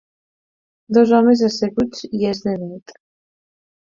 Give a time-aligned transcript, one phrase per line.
[0.97, 2.95] Dos homes asseguts i és de nit.